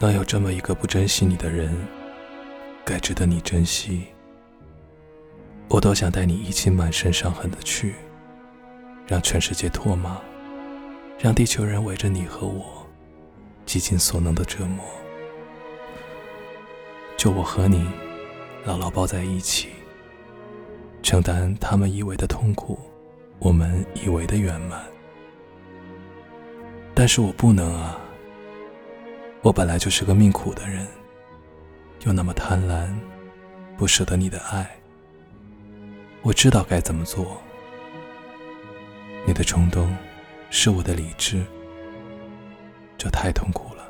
[0.00, 1.76] 能有这么一个不珍惜你的人，
[2.86, 4.06] 该值得你珍惜。
[5.68, 7.94] 我都想带你一起满身伤痕的去，
[9.06, 10.18] 让全世界唾骂，
[11.18, 12.86] 让地球人围着你和我，
[13.66, 14.82] 极尽所能的折磨。
[17.18, 17.86] 就我和你，
[18.64, 19.68] 牢牢抱在一起，
[21.02, 22.78] 承担他们以为的痛苦，
[23.38, 24.82] 我们以为的圆满。
[26.94, 28.00] 但是我不能啊！
[29.42, 30.86] 我本来就是个命苦的人，
[32.04, 32.94] 又那么贪婪，
[33.76, 34.70] 不舍得你的爱。
[36.20, 37.40] 我知道该怎么做。
[39.26, 39.96] 你的冲动，
[40.50, 41.42] 是我的理智，
[42.98, 43.89] 这太痛苦了。